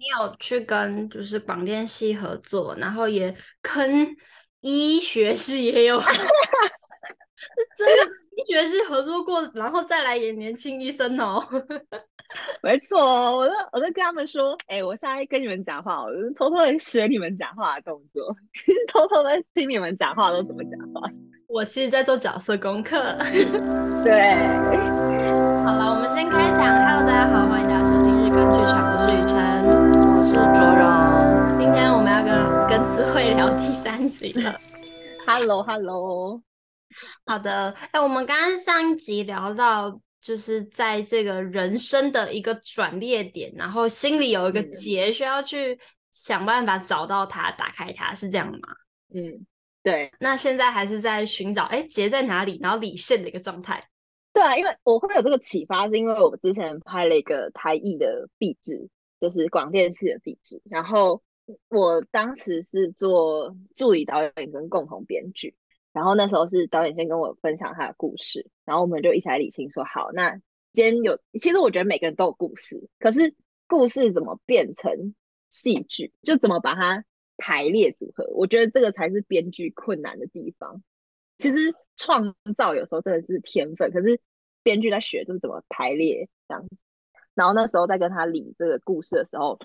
[0.00, 4.08] 你有去跟就是广电系合作，然后也跟
[4.62, 6.08] 医学系也有， 是
[7.76, 11.46] 真的医学系合作过，然后再来演年轻医生哦。
[12.62, 18.34] 没错，我都我都跟他们说，哎、欸，我现在跟你们讲话，我就偷偷的学你们讲话的动作，
[18.90, 21.10] 偷偷的听你们讲话都怎么讲话。
[21.46, 22.96] 我其实在做角色功课。
[24.02, 24.32] 对，
[25.62, 26.64] 好了，我们先开场。
[26.64, 28.09] Hello，大家好，欢迎大家收听
[28.40, 29.36] 《剧场》，我是雨辰，
[30.16, 31.58] 我是卓荣。
[31.58, 32.32] 今天我们要跟
[32.68, 34.58] 跟词汇聊第三集了。
[35.26, 36.40] Hello，Hello，
[37.26, 37.70] 好的。
[37.72, 40.00] 哎、欸，我们刚刚上一集聊到。
[40.22, 48.58] 就是在这个人生的一个转捩点，然后心里有一个结，需要去想办法找到它，打开它，是这样吗？
[49.14, 49.46] 嗯，
[49.82, 50.12] 对。
[50.20, 52.60] 那现在还是在寻找，哎，结在哪里？
[52.62, 53.82] 然后理线的一个状态。
[54.32, 61.22] 对啊，因为我会有这个启发，是因为我之前拍了一个台艺的壁纸，就是广电系的壁纸，然后
[61.68, 65.54] 我当时是做助理导演跟共同编剧。
[65.92, 70.40] 然后那时候是导演先跟我分享他的故事，然后我们就一起来理清说好，那
[70.72, 73.34] 今天有，其实我觉得每个人都有故事，可是
[73.66, 75.16] 故事怎么变成
[75.50, 77.04] 戏剧，就怎么把它
[77.36, 80.80] 排列组合，我觉得这个才是编剧困难的地方。
[81.40, 84.20] 其实创造有时候真的是天分，可是
[84.62, 86.76] 编剧在学就是怎么排列这样子。
[87.34, 89.58] 然后那时候在跟他理这个故事的时候，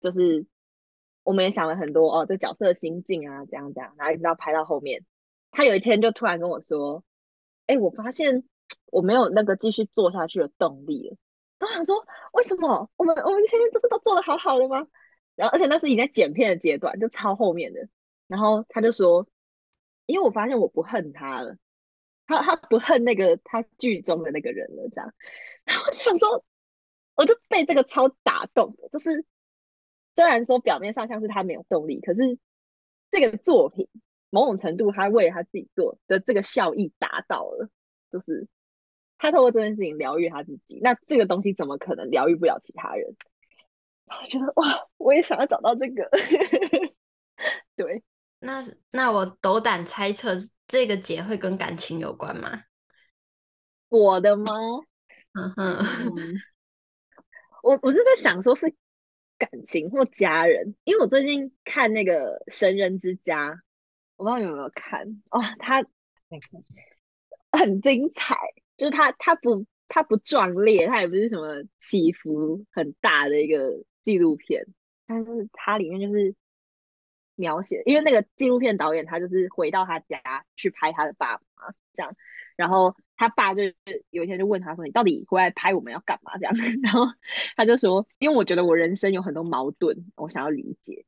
[0.00, 0.46] 就是
[1.24, 5.04] 我们也想了很多哦，这角色的心境啊，这样这样，然后一直到拍到后面。
[5.50, 7.02] 他有一天就突然跟我说
[7.66, 8.44] ：“哎、我发现
[8.86, 11.16] 我没有那个继续做下去的动力了。”
[11.58, 12.90] 我想说：“为什么？
[12.96, 14.86] 我们我们前面不是都做的好好的吗？”
[15.34, 17.88] 然后，而且那是已经在剪片的阶段，就超后面的。
[18.28, 19.26] 然后他就说
[20.06, 21.56] ：“因为我发现我不恨他了，
[22.26, 25.12] 他他不恨那个他剧中的那个人了。”这样，
[25.64, 26.44] 然后我就想说，
[27.14, 28.88] 我就被这个超打动的。
[28.88, 29.24] 就是
[30.14, 32.38] 虽然说表面上像是他没有动力，可是
[33.10, 33.88] 这个作品。
[34.28, 37.70] 某种程度，他为他自己做的这个效益达到了，
[38.10, 38.48] 就是
[39.16, 40.78] 他透过这件事情疗愈他自己。
[40.82, 43.16] 那这个东西怎么可能疗愈不了其他人？
[44.04, 46.10] 我觉得哇，我也想要找到这个。
[47.76, 48.02] 对，
[48.46, 48.62] 那
[48.92, 50.36] 那我斗胆猜测，
[50.68, 52.62] 这个结会跟感情有关吗？
[53.88, 54.52] 我的吗？
[55.32, 55.78] 嗯哼，
[57.62, 58.72] 我我是在想，说是
[59.36, 63.50] 感情或家人，因为我最近看那个《神人之家》。
[64.16, 65.84] 我不知道有没有看哦，他
[67.52, 68.34] 很精彩，
[68.78, 74.64] 就是他他不他不壮烈，他也不是什么起伏很大的一个纪录片，
[75.06, 76.34] 但是它里面就是
[77.36, 80.18] 描写，因为那个纪录片导演他就是回到他家
[80.56, 81.42] 去拍他的爸爸
[81.94, 82.14] 这样，
[82.56, 83.76] 然后他爸就是
[84.10, 87.06] 有一天就问他说：“你到底回来拍我们要干嘛？”这样， 然后
[87.54, 91.04] 他就说：“因为我觉得我人生有很多矛盾，我想要理解。”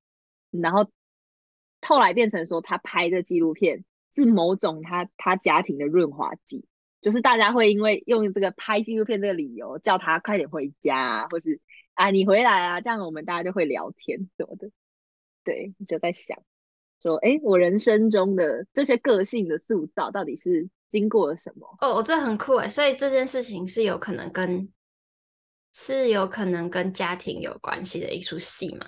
[0.53, 0.89] 然后。
[1.81, 6.67] 后来变成说，他拍的纪录片是某种他他家庭的润滑剂，
[7.01, 11.61] 就是大家会因为用这个拍纪录片这个理由叫他快点回家，或是
[11.95, 14.73] 啊你回来啊，这样我们大家就会聊天什么的。
[15.49, 16.37] 对，就在想
[17.01, 21.67] 说，哎，我人生中的这些个性的塑造到底是经过了什么？
[21.81, 24.71] 哦，这很酷哎，所以这件事情是有可能跟
[25.73, 28.87] 是有可能跟家庭有关系的一出戏嘛？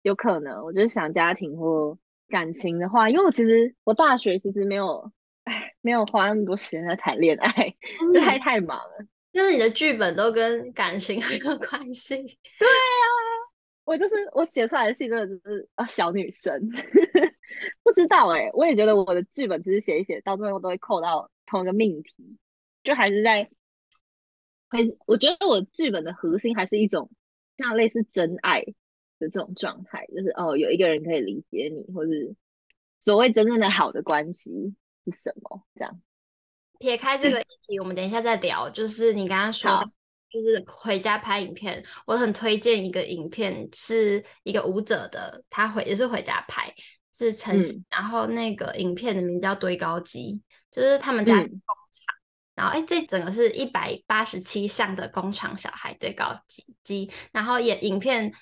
[0.00, 1.98] 有可能，我就是想家庭或
[2.30, 5.12] 感情的话，因为我其实我大学其实没有，
[5.44, 7.76] 哎，没有花那么多时间在谈恋爱，
[8.22, 9.06] 太太忙了。
[9.32, 12.16] 就是你的剧本都跟感情很有关系。
[12.16, 13.06] 对啊，
[13.84, 16.52] 我就是我写出来的戏真的只是啊小女生，
[17.82, 22.38] 不知道哎、欸，我也觉得我的剧本其实写一写到最后都会扣到同一个命题，
[22.82, 23.50] 就还是在，
[24.68, 27.10] 还我觉得我剧本的核心还是一种
[27.56, 28.64] 像类似真爱。
[29.22, 32.34] 的这种状态，就是哦，有一个人可以理解你，或是
[33.00, 34.74] 所谓真正的好的关系
[35.04, 35.62] 是什么？
[35.74, 36.00] 这样
[36.78, 38.70] 撇开这个议题，嗯、我们等一下再聊。
[38.70, 39.90] 就是你刚刚说的，
[40.30, 46.72] 就是回家拍影片，我很推荐一个影片，是一个舞者的，他回也是回家拍，
[47.12, 47.60] 是陈。
[47.60, 50.40] 嗯、然后那个影片的名字叫堆高机，
[50.70, 51.58] 就是他们家是工
[51.90, 58.32] 厂，嗯、然后哎，这整个是一百八十七项的工厂小孩堆高机机，然后也影片。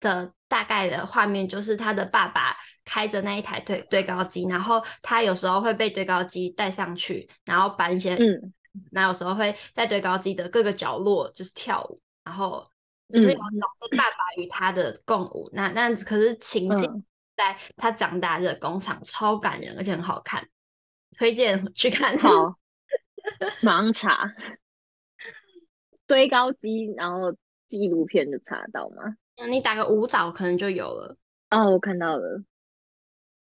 [0.00, 8.52] 的大概的画面就是他的爸爸开着那一台堆堆高机，然后他有时候会被堆高机带上去，然后搬一些，嗯，
[8.92, 12.70] 那有时候会在堆高机的各个角落就是跳舞，然后
[13.08, 17.04] 就是有种是爸爸与他的共舞，嗯、那那可是情景
[17.36, 20.48] 在他长大的工厂，超感人，而且很好看，
[21.16, 22.18] 推荐去看。
[22.18, 22.58] 好，
[23.62, 24.34] 马上查
[26.06, 27.36] 堆高机，然后
[27.66, 29.16] 纪录片就查得到吗？
[29.36, 31.14] 嗯，你打个舞蹈可能就有了。
[31.50, 32.42] 哦，我看到了。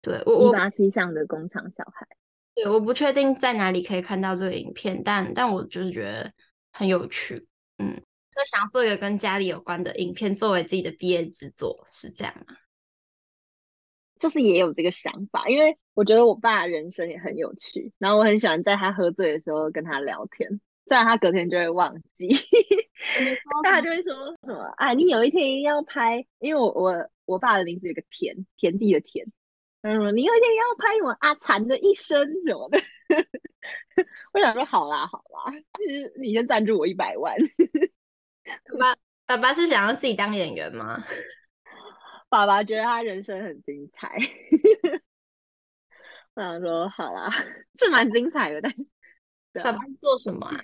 [0.02, 2.08] 对，我一八七巷的工厂小孩。
[2.56, 6.32] 对，我不确定在哪里可以看到这个影片，但但我就是觉得
[6.72, 7.36] 很有趣。
[7.78, 7.96] 嗯，
[8.32, 12.56] 就想要做一个跟家里有关的影片作为自己的毕业制作，是这样吗？
[14.20, 22.30] 就是也有这个想法，因为我觉得我爸人生也很有趣，然后我很喜欢在他喝醉的时候跟他聊天，虽然他隔天就会忘记，
[23.64, 24.14] 大家就会说
[24.44, 29.26] 什么啊，你有一天一定要拍，因为我我我爸的名字有个田，田地的田，
[29.84, 32.80] 嗯，你有一天要拍我阿残的一生什么的，
[34.32, 37.36] 我想说好啦好啦，就是你先赞助我一百万，
[38.80, 38.96] 爸
[39.26, 41.04] 爸爸是想要自己当演员吗？
[42.30, 44.18] 爸爸觉得他人生很精彩，
[46.34, 47.30] 我想说好啦，
[47.76, 48.62] 是蛮精彩的。
[48.62, 48.88] 但是
[49.64, 50.64] 爸爸是做什么啊？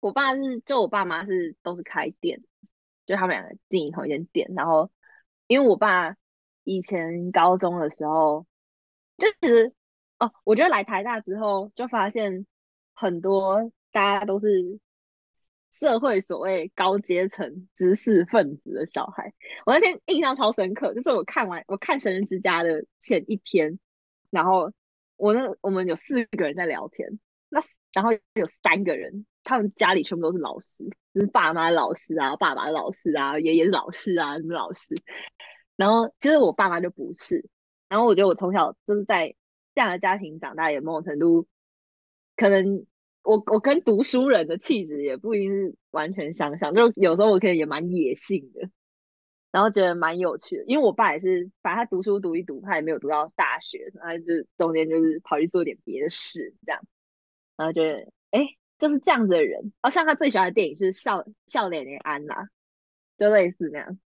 [0.00, 2.42] 我爸是，就我爸妈是都是开店，
[3.06, 4.50] 就他们两个经营同一间店。
[4.56, 4.90] 然后，
[5.46, 6.16] 因为我爸
[6.64, 8.46] 以前高中的时候，
[9.18, 9.72] 就其实
[10.18, 12.46] 哦，我觉得来台大之后，就发现
[12.94, 14.80] 很多大家都是。
[15.74, 19.32] 社会所谓高阶层知识分子的小孩，
[19.64, 23.78] 我那天印象超深刻，就是我看完我看《神人之家》的前一天，
[24.28, 24.70] 然后
[25.16, 27.18] 我那我们有四个人在聊天，
[27.48, 27.62] 那
[27.94, 30.84] 然后有三个人，他们家里全部都是老师，
[31.14, 34.94] 就是爸妈老师啊，爸爸老师啊，爷爷老师啊，什么老师，
[35.82, 37.44] 然后其实我爸妈就不是，
[37.88, 39.34] 然后我觉得我从小就是在
[39.74, 41.48] 这样的家庭长大，也某种程度
[42.36, 42.86] 可能。
[43.24, 48.68] 我我跟读书人的气质也不一定是完全相像，就有时候我可能也蛮野性的，
[49.52, 50.64] 然后觉得蛮有趣的。
[50.66, 54.24] 因为我爸也是，反正他读书读一读，他也没有读到大学，他就
[54.56, 56.82] 中间就是跑去做点别的事，这样，
[57.56, 58.40] 然后觉得哎、
[58.76, 59.72] 就是这样子的人。
[59.82, 62.42] 哦，像他最喜欢的电影是笑《笑脸脸安娜》，
[63.18, 64.00] 就类似那样，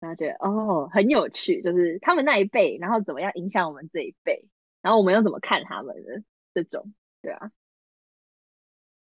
[0.00, 4.44] 然后觉得哦很有趣，就是他们那一辈，然后怎么样影响我们这一辈，
[4.82, 6.22] 然后我们又怎么看他们的
[6.54, 6.92] 这种，
[7.22, 7.50] 对啊。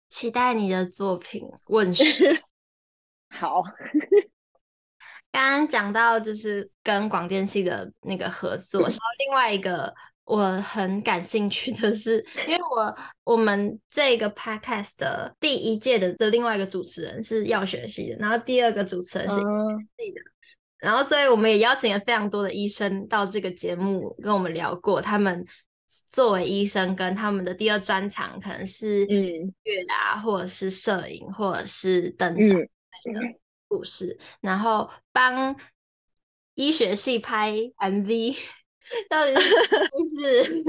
[0.09, 2.43] 期待你的作品问世。
[3.29, 3.61] 好，
[5.33, 20.21] 刚刚讲到就是跟广电系的那个合作，然后 另外一个我很感兴趣的是，因为我我们这个 podcast 的第一届的的另外一个主持人是药学系的，然后第二个主持人是医学系的，
[20.79, 25.45] 然后所以我们也邀请了非常多的医生到这个节目跟我们聊过他们。
[26.11, 33.21] 作为医生，跟他们的第二专长可能是音乐啊，或者是摄影，或者是登山的
[33.69, 35.55] 故事，嗯、然后帮
[36.55, 38.37] 医学系拍 MV，
[39.09, 39.49] 到底是
[39.87, 40.63] 不是？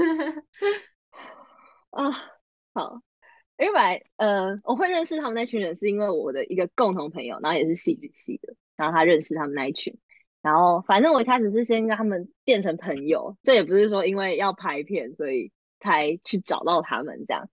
[1.91, 2.09] 啊，
[2.73, 3.01] 好，
[3.57, 9.97] 因为呃，我会认识他们那群人，是因为我的一个共同朋友，然后也是戏剧系的，然后他认识他们那一群。
[10.41, 17.49] 然后，反正我一开始是先跟他们变成朋友，这也不是说因为要拍片，所以才去找到他们这样。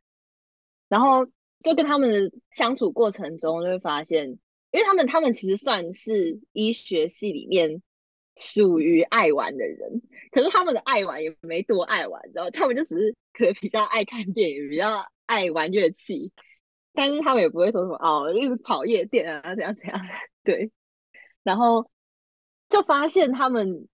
[0.88, 1.26] 然后
[1.64, 4.38] 就跟他们的相处过程中，就会发现，
[4.70, 7.82] 因为他们他们其实算是医学系里面
[8.36, 16.32] 属于爱玩的人，可是他们的爱玩也没多爱玩，然后他们就只是可能比较爱看电影，比较爱玩乐器，
[16.92, 20.00] 但是他们也不会说什么哦，一直跑夜店啊，怎样怎样，
[20.44, 20.70] 对，
[21.46, 21.88] 然后。
[22.68, 23.86] 就发现他们，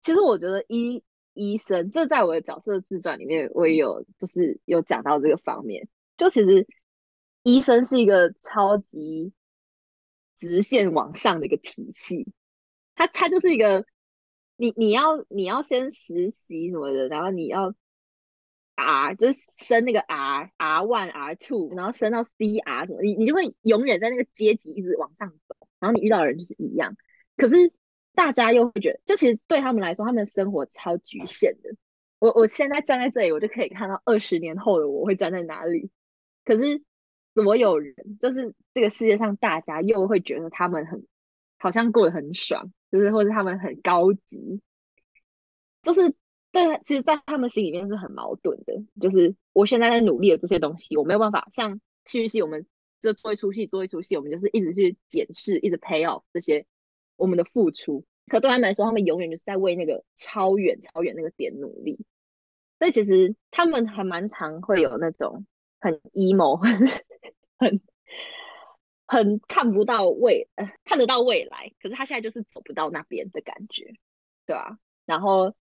[0.00, 5.90] 其实我觉得医医生，这在我的角色自传里面，我也有就是有讲到这个方面。
[6.16, 6.66] 就其实
[7.42, 9.34] 医生是一个超级
[10.34, 12.26] 直线往上的一个体系，
[12.94, 13.84] 他他就是一个，
[14.56, 17.74] 你你要你要先实习什么的，然后你要
[18.74, 26.96] R 就是升那个 R R one R two，然后升到 C R 什么，你你就会永远在那个阶级一直往上走，然后你遇到的人就是一样，
[27.36, 27.72] 可是。
[28.16, 31.74] 大家又会觉得，就其实对他们来说，他们的生活超局限的。
[32.20, 35.90] 我我现在站在这里，我就可以看到二十年后的我会站在哪里。
[36.44, 36.80] 可是
[37.34, 41.04] 所有人，就是这个世界上，大家又会觉得他们很
[41.58, 44.60] 好像过得很爽，就是或者他们很高级，
[45.82, 46.14] 就是
[46.52, 48.74] 对，其实，在他们心里面是很矛盾的。
[49.00, 52.64] 就是我现在在努力的这些东西，我没有办法像戏剧系，我们
[53.04, 56.66] 就做一出戏，做一出戏，我们就是一直去检视，一直 pay off 这些。
[57.16, 62.04] 我们的付出，可对他们来说，他们永远就是在为那个超远、超远那个点努力。
[62.80, 65.46] 所以其实他们还蛮常会有那种
[65.78, 66.56] 很 emo，
[67.56, 67.80] 很
[69.06, 73.94] 很看不到未，呃，看得到未来，可是他现在就是走不到那边的感觉，
[74.44, 74.76] 对吧？
[75.06, 75.54] 然后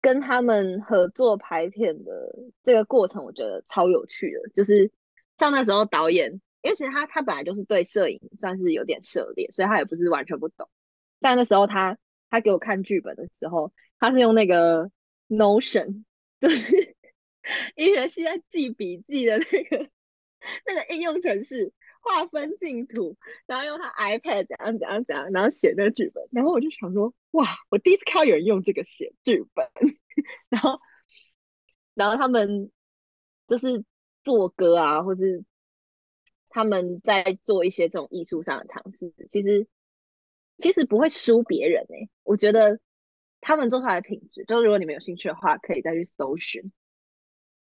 [0.00, 4.90] 跟他们合作拍片的这个过程，我觉得超有趣的，就是
[5.38, 6.40] 像那时候导演。
[6.60, 10.68] 因为其实他他本来就是对摄影算是有点涉猎，所以他也不是完全不懂。
[11.20, 11.96] 但那时候他
[12.30, 14.90] 他给我看剧本的时候，他是用那个
[15.28, 16.04] Notion，
[16.40, 16.96] 就是
[17.76, 19.88] 医学系在记笔记的那个
[20.66, 23.16] 那个应用程式，划分进图，
[23.46, 26.28] 然后用他 iPad 怎样怎样怎样，然后写那个剧本。
[26.32, 29.70] 然后我就想说，哇，我第一次看到有人用这个写剧本。
[30.50, 30.80] 然后，
[31.94, 32.72] 然后他们
[33.46, 33.84] 就是
[34.28, 35.42] 做歌啊，或是
[36.50, 39.66] 他们在做一些这种艺术上的尝试，其实
[40.58, 42.78] 其实不会输别人哎、我觉得
[43.40, 46.70] 他们做出来的品质，就是如果你们有兴趣的话，可以再去搜寻。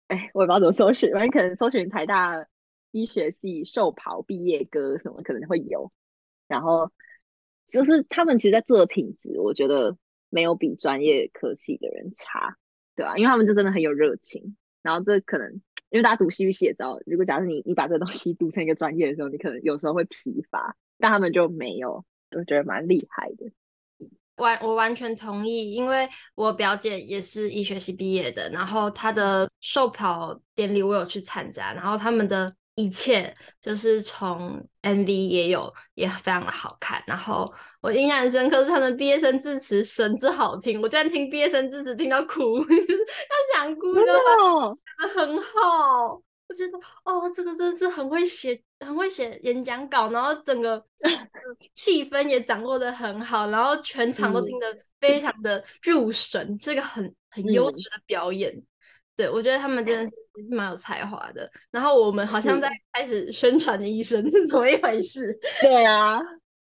[0.07, 2.47] 哎，我也不知道怎么搜寻，反正可能搜寻台大
[2.91, 5.91] 医学系寿袍毕业歌什么，可能会有。
[6.47, 6.91] 然后
[7.65, 9.97] 就是他们其实，在做的品质，我觉得。
[10.29, 12.57] 没有比专业科系的人差，
[12.93, 13.17] 对吧、啊？
[13.17, 14.57] 因为他们就真的很有热情。
[14.85, 15.51] 然后这可能
[15.89, 23.51] 因为大家读戏剧系的时候，如果假设你你把这个东西读成一个专业的时候，你可能有时候会疲乏，但他们就没有，我觉得蛮厉害的。
[24.35, 32.55] 完，我完全同意，因为我表姐也是医学系毕业的，然后她的寿跑典礼我有去参加，然后他们的。
[32.75, 37.01] 一切就是从 MV 也有，也非常的好看。
[37.07, 37.51] 然后
[37.81, 46.21] 我印象很深刻是他们毕业生致辞神之好听，我居然听毕业生致辞听到哭， 就是要想哭的，真的很好。
[46.47, 50.85] 我觉得哦，这个真的是很会写，很会写演讲稿，然后整个
[51.73, 58.51] 气氛也掌握的很好，然后全场都听得非常的入神，这、嗯、个很很优质的表演。
[58.53, 58.65] 嗯
[59.17, 60.13] 对，我觉得他们真的是
[60.49, 61.49] 蛮有才华的。
[61.71, 65.37] 然后我们好像在开始宣传的医生是，是怎么一回事？
[65.61, 66.19] 对啊，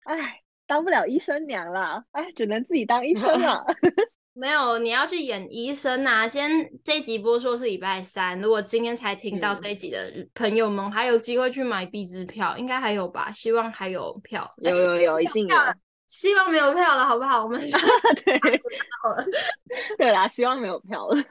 [0.04, 3.64] 哎，当不了医生娘了，哎，只能自己当医生了。
[4.37, 6.26] 没有，你要去演医生啊！
[6.26, 6.50] 先
[6.83, 13.30] 这一集播出是礼拜三，如果今天才听到这一集的朋友们，嗯、还有机会去买 B 支票，应该还有吧？
[13.30, 14.50] 希望还有票。
[14.56, 15.56] 有有有，一定有。
[16.09, 17.44] 希望没有票了，好不好？
[17.44, 17.61] 我们
[18.25, 18.40] 对，
[19.97, 21.23] 对啦，希望没有票了。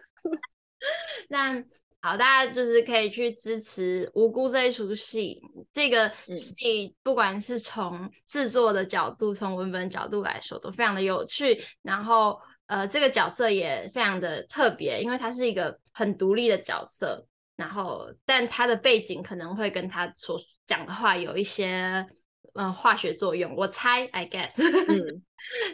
[1.28, 1.62] 那
[2.04, 5.42] 好，大家就是可以去支持《无辜》这一出戏。
[5.72, 11.58] 这个戏不管是从制作的角度，从、嗯、文本角度来说，都非常的有趣。
[11.82, 17.26] 然后，呃，这个角色也非常的特别，因为他是一个很独立的角色。
[17.56, 22.06] 然后，但他的背景可能会跟他所讲的话有一些。
[22.56, 25.24] 嗯，化学作用，我猜，I guess， 嗯，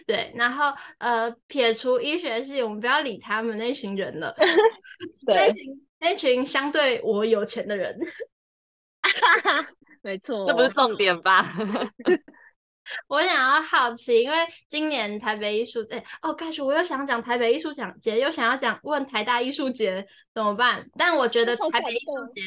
[0.07, 4.33] 对，然后呃，撇除医学系，我们不要理他们那群人了，
[5.27, 7.99] 对那群那群相对我有钱的人，
[10.01, 11.53] 没错，这不是重点吧？
[13.07, 14.37] 我想要好奇，因为
[14.67, 20.89] 今年台北艺术节，哦，开始我又想讲台北艺术节，又想要讲问台大艺术节怎么办？
[20.97, 22.41] 但我觉得台北艺术节。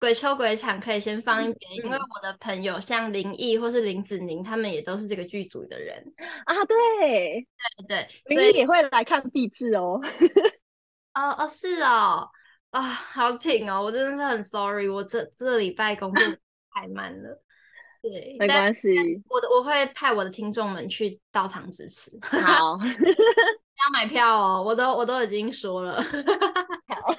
[0.00, 6.00] 鬼抽鬼场可以先放一边，嗯，因为我的朋友像林毅或是林子宁，他们也都是这个剧组的人
[6.44, 6.54] 啊。
[6.66, 7.44] 对
[7.88, 10.00] 对对，林毅也会来看毕制哦。
[11.14, 12.30] 哦哦，是哦，
[12.70, 16.24] 啊，好挺哦，我真的是很 sorry，我这这礼拜工作
[16.72, 17.42] 太慢了。
[18.00, 18.90] 对，没关系，
[19.28, 22.10] 我的我会派我的听众们去到场支持。
[22.22, 26.00] 好， 要买票哦，我都我都已经说了。
[26.88, 27.14] 好。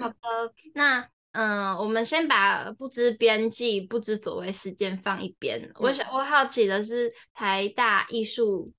[0.00, 5.60] 好的，那嗯，我们先把不知边际、不知所谓事件放一边。
[5.62, 8.72] 嗯、我想，我好奇的是台大艺术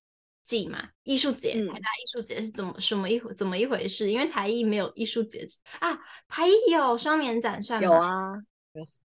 [0.46, 4.08] 季嘛，艺术节，台大艺术节是怎么什么一回怎么一回事？
[4.08, 5.44] 因为台艺没有艺术节
[5.80, 5.98] 啊，
[6.28, 7.86] 台艺有双年展算吗？
[7.90, 8.32] 有啊，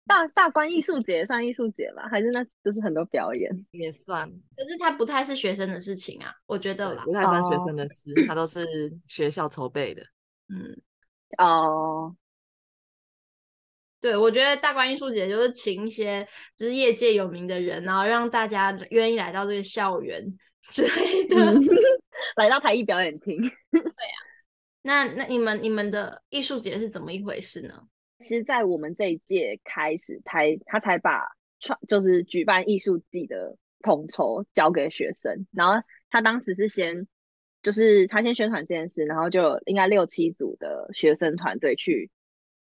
[0.06, 2.08] 大大观艺术节算艺术节吧？
[2.12, 4.30] 还是那就是很多表演也算？
[4.56, 10.04] 可是它不太是学生的事情啊，我觉得啦，不太算学生的事，它都是学校筹备的，
[10.50, 10.80] 嗯。
[11.38, 12.14] 哦、oh.，
[14.02, 16.28] 对，我觉得大观艺术节就是请一些
[16.58, 20.26] 就是业界有名的人，然后让大家愿意来到这个校园
[20.70, 21.36] 之类的，
[22.36, 23.40] 来到台艺表演厅。
[23.72, 24.20] 对啊，
[24.82, 27.76] 那那你们你们的艺术节是怎么一回事呢？
[28.20, 31.22] 其实，在我们这一届开始，才他才把
[31.60, 37.08] 创就是举办艺术季的统筹交给学生，然后他当时是先。
[37.64, 42.10] 就是他先宣传这件事，然后就应该六七组的学生团队去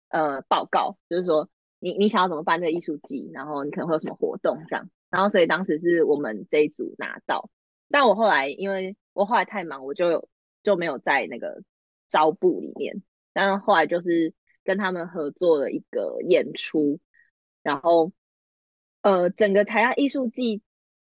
[0.08, 1.48] 呃报告，就是说
[1.78, 7.50] 你你想要怎么办这个艺术季，然后你可能会有什么活动这样，然后所以当时是我们这一组拿到，
[7.88, 10.28] 但我后来因为我后来太忙，我就
[10.62, 11.62] 就没有在那个
[12.08, 14.34] 招部里面，但是后来就是
[14.64, 17.00] 跟他们合作了一个演出，
[17.62, 18.12] 然后
[19.02, 20.62] 呃整个台湾艺术季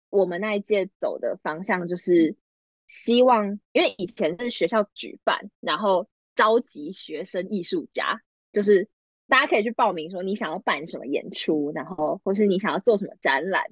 [0.08, 2.36] 我们那一届走的方向就是。
[2.92, 8.20] 希望，因为以前是学校举办，然后召集学生艺术家，
[8.52, 8.88] 就是
[9.28, 13.64] 大家可以去报名，说你想要办什么演出，然后或是你想要做什么展览，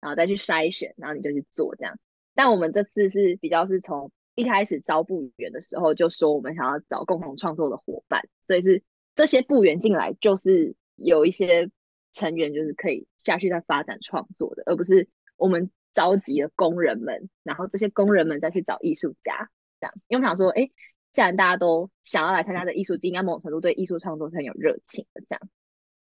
[0.00, 1.98] 然后再去筛选，然后你就去做这样。
[2.34, 8.82] 但我们这次是比较是从一开始招部员的时候就说我们想要找共同创作的伙伴，所以是
[9.14, 11.70] 这些部员进来就是有一些
[12.12, 19.48] 成员就是可以下去再发展创作的，而不是我们召集了工人们，然后这些工人们再去找艺术家
[19.80, 19.94] 这样。
[20.08, 20.70] 因为我想说，哎，
[21.14, 25.48] 既然大家都想要来参加的艺术季，应该某种程度对艺术创作是很有热情的这样。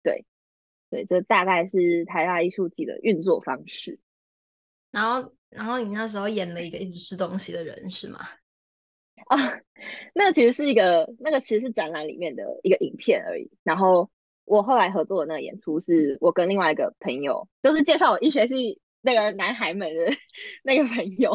[0.03, 0.25] 对，
[0.89, 4.01] 对，这大概是台大艺术季的运作方式。
[4.91, 8.21] 然后，然后你那时候演了一个一直吃东西的人是吗？
[9.27, 9.37] 啊，
[10.15, 13.51] 那个其实是一个，那个其实是展览里面的一个影片而已。
[13.63, 14.11] 然后
[14.47, 20.13] 我后来合作的那个演出，是我跟另外一个朋友，就是介绍我医学系那个男孩们的
[20.65, 21.33] 那个朋友，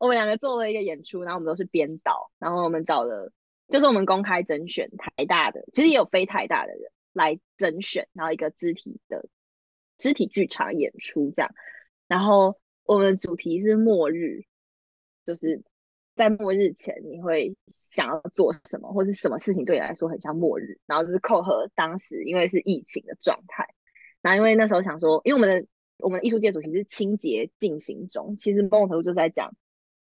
[0.00, 3.32] 我们两个做了一个演出，然后我们都是编导，然后我们找了，
[3.68, 9.28] 就是我们公开甄选台大的，其实也有非台大的人来甄选，然后一个肢体的
[9.96, 11.50] 肢体剧场演出这样，
[12.08, 12.58] 然后。
[12.86, 14.44] 我们主题是末日，
[15.24, 15.62] 就是
[16.14, 23.66] 在末日前你会想要做什么，或是什么事情对你来说很像末日，然后就是扣合当时因为是疫情的状态，
[24.20, 25.66] 然后因为那时候想说，因为我们的
[26.04, 29.56] 我们的艺术界主题是清洁进行中，其实某种程度就在讲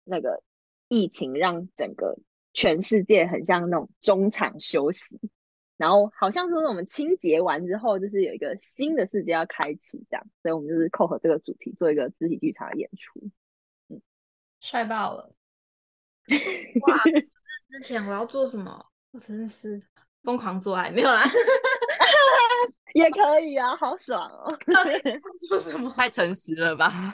[0.04, 0.44] 那个
[0.88, 2.20] 疫情让整个
[2.54, 5.20] 全世界很像那种中场休息。
[5.76, 13.20] 然后好像是我们清洁完之后，就是有一个新的世界要开启，这样，所以我们就是扣合这个主题做一个肢体剧场的演出。
[13.90, 14.00] 嗯，
[14.60, 15.36] 帅爆了！
[16.88, 17.04] 哇，
[17.70, 18.86] 之前我要做什么？
[19.12, 19.82] 我真的是
[20.24, 21.24] 疯狂做爱，没有啦，
[22.98, 24.58] 也可以啊，好爽哦！
[25.48, 25.94] 做什么？
[25.96, 27.14] 太诚实了吧？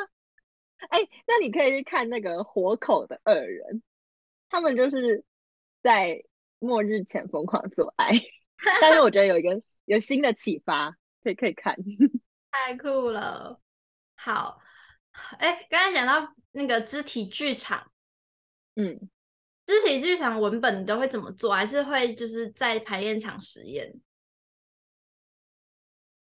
[0.90, 3.82] 哎、欸，那你可以去看那个活口的二人，
[4.48, 5.24] 他们就是
[5.82, 6.22] 在。
[6.58, 8.10] 末日前疯狂做爱，
[8.80, 11.76] 但是我觉得有一个有新的启发，可以可以看，
[12.50, 13.60] 太酷了。
[14.14, 14.58] 好，
[15.38, 17.92] 哎，刚才讲到那个肢体剧场，
[18.76, 18.98] 嗯，
[19.66, 21.52] 肢体剧场文本你都会怎么做？
[21.52, 23.92] 还是会就是在排练场实验？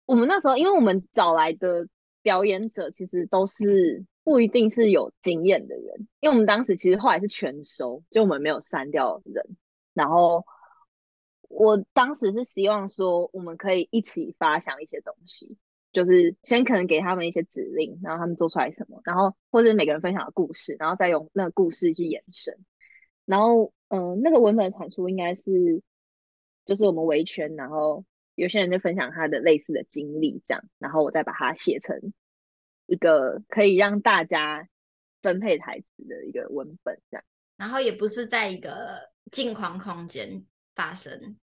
[0.10, 1.88] 我们那时候，因为我们找来的
[2.24, 9.56] 表演者其实都是不一定是有经验的人，因为我们当时其实后来是全收，就我们没有删掉人。
[9.94, 10.46] 然后
[11.48, 15.58] 我当时是希望说，我们可以一起发想一些东西，
[15.92, 22.58] 就是先可能给他们一些指令，然后他们做出来什么，然后或者每个人分享的故事，然后再用那个故事去延伸。
[23.26, 25.84] 然后，嗯、那个文本的产出应该是，
[26.66, 28.04] 就是我们围圈，然后
[28.40, 32.14] 有些人就分享他的类似的经历，这样，然后我再把它写成
[32.88, 34.68] 一个可以让大家
[35.22, 37.24] 分配台词的一个文本，这样。
[37.58, 39.10] 然后也不是在一个。
[39.32, 41.38] 镜框空间发生，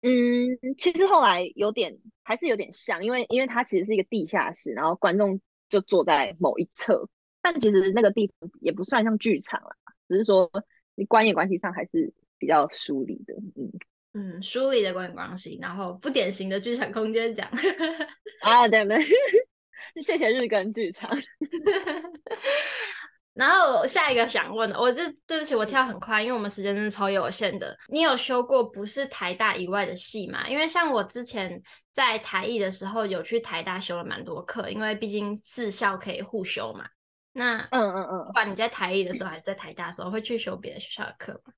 [0.00, 7.10] 嗯，其实后来有点还是有点像，因为因为它其实是一个地下室，然后观众就坐在某一侧，
[7.42, 9.76] 但其实那个地方也不算像剧场了，
[10.08, 10.50] 只是说
[10.94, 13.70] 你观演关系上还是比较疏离的，嗯
[14.18, 17.48] 嗯，疏离的观演关系，然后不典型的剧场空间讲
[18.42, 18.98] 啊，对对，
[20.02, 21.08] 谢谢日更剧场。
[23.32, 27.78] 然后下一个想问的，我这对不起，我跳很快，因为我们时间真的超有限的。
[27.86, 30.48] 你有修过不是台大以外的系吗？
[30.48, 36.84] 因为像我之前在台艺的时候，有去台大修了蛮多课，因为毕竟四校可以互修嘛。
[37.32, 41.52] 那嗯嗯嗯，不管你在台艺的时候还是在台大的时候，会去修别的学校的课吗？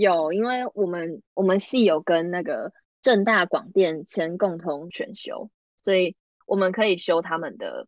[0.00, 7.86] 有，因为我们我们系有跟那个正大广电签共同选修，所以我们可以修他们的。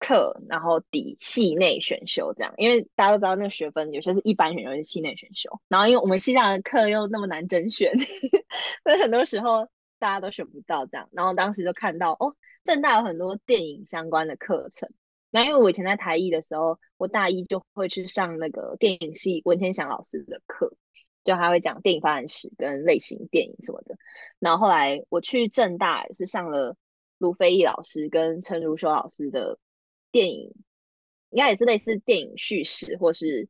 [0.00, 5.48] 课，然后抵系内选修这样，因为大家都知道那个学分有些是一般选修，有些系内选修。
[5.66, 7.96] 然后因为我们系上的课又那么难甄选，
[8.84, 9.66] 所以很多时候
[9.98, 11.08] 大家都选不到这样。
[11.12, 14.90] 然后当时就看到哦，正大有很多电影相关的课程。
[15.30, 20.76] 那因为我以前在台艺的时候，我大一就会去上那个电影系文天祥老师的课，
[21.24, 23.96] 就还会讲电影发展史跟类型电影什么的。
[24.38, 26.76] 然后后来我去政大是上了
[27.18, 29.58] 卢飞义老师跟陈如修老师的。
[30.14, 30.54] 电影
[31.30, 33.48] 应该也是类似电影叙事，或是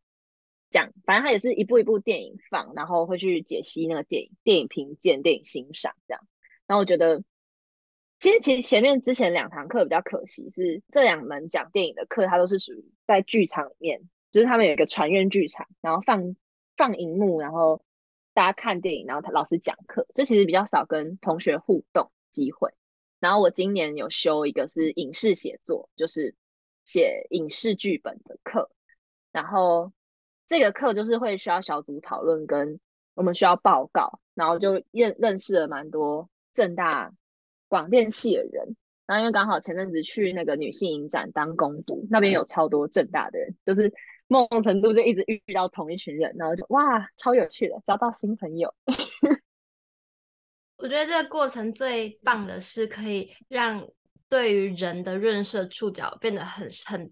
[0.71, 6.27] 讲，反正他也是一部一部电影放，然后会去解析那个电影、电影评鉴、电影欣赏这样。
[6.67, 7.23] 然后我觉得，
[8.19, 16.35] 其实其实前面之前两堂课比较可惜，是这两门讲电影的课，它都是属于在剧场里面，就是他们有一个传院剧场，然后放
[16.77, 17.83] 放荧幕，然后
[18.33, 22.73] 大家看电影，然后他老师讲课，就其实比较少跟同学互动机会。
[23.21, 26.35] 然后我今年有修一个是影视写作，就是。
[26.87, 28.71] 写影视剧本的课，
[29.33, 29.91] 然后
[30.47, 32.79] 这个课就是会需要小组讨论，跟
[33.15, 37.11] 我们需要报告，然后就认认识了蛮多正大
[37.69, 43.91] 广电系的人，然后因为刚好前阵子去那个女性影展当工读，那边有超多正大的人，就是
[44.27, 48.75] 某种程度就一直遇到同一群人，然后就哇，超有趣的，交到新朋友。
[50.77, 53.87] 我觉得这个过程最棒的是可以让
[54.29, 57.11] 对于人的认识触角变得很很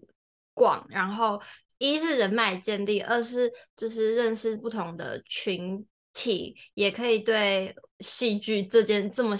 [0.53, 1.41] 广，然后
[1.77, 9.35] 一是人脉建立，二是就是认识不同的群体，也可以对戏剧这件这么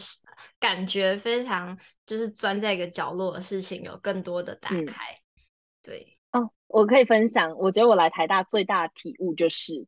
[0.60, 5.14] 感觉非常就是钻在一个角落的事情有更多的打开。
[5.14, 5.22] 嗯、
[5.84, 6.23] 对哦，
[6.74, 9.86] 我可以分享，我觉得我来台大最大的体悟就是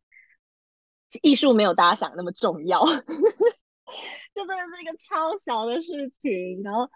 [1.23, 2.85] 艺术没有大家想那么重要。
[4.35, 6.87] 就真的是一个超小的事情，然后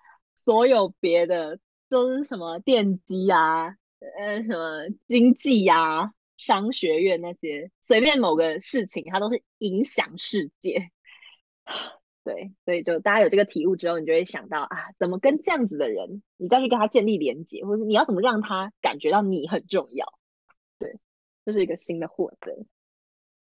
[0.45, 3.77] 所有别的都是什么电机啊，
[4.19, 10.91] 呃，什么经济呀、啊、商学院那些，随便某个事情，它都是影响世界。
[12.29, 20.05] 对，所以就大家有这个体悟之后，你就会想到啊，怎么跟这样子的人，你再去跟他建立连接，或者是你要怎么让他感觉到你很重要。
[20.77, 20.99] 对，
[21.43, 22.65] 这是一个新的获得。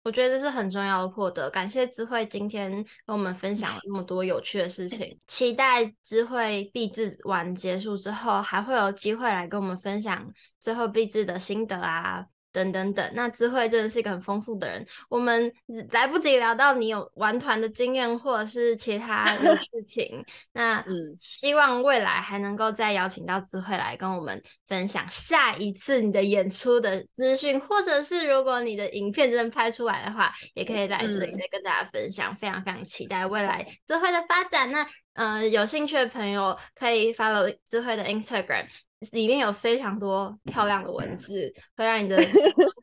[0.03, 2.69] 我觉得这是很重要的获得，感谢智慧今天
[3.07, 12.27] 跟我们分享了那么多有趣的事情， 期待智慧毕制完结束之后，还会有机会来跟我们分享最后毕制的心得啊。
[12.55, 14.85] 等等等，那智慧真的是一个很丰富的人。
[15.09, 15.51] 我们
[15.91, 20.23] 来不及聊到你有玩团的经验，或者是其他的事 情。
[20.53, 32.31] 那嗯，希望未来还能够再邀请到智慧来跟我们分享下一次你的演出的资讯，或者是如果你的影片真的拍出来的话，也可以来这里再跟大家分享。
[32.31, 34.71] 嗯、非常非常期待未来智慧的发展。
[34.71, 38.65] 那呃，有兴趣的朋友可以 follow 智慧的 Instagram。
[39.11, 42.17] 里面有非常多漂亮的文字，会让你的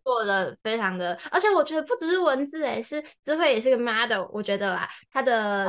[0.05, 5.66] 过得非常的，而且我觉得不只是文字，诶，是智慧也是个 model，我觉得啦，他的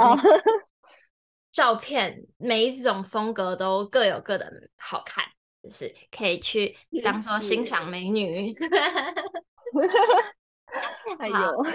[1.51, 4.47] 照片每一种风格都各有各的
[4.77, 5.23] 好看，
[5.63, 8.55] 就是可以去当做欣赏美女。
[11.17, 11.65] 还有，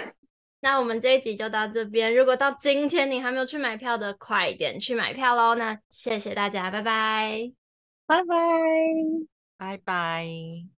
[0.61, 2.13] 那我们这一集就到这边。
[2.13, 5.55] 如果到今天你还没有去买票的，快一点去买票喽！
[5.55, 7.51] 那谢谢大家，拜拜。
[8.05, 8.35] 拜拜，
[9.57, 10.78] 拜拜。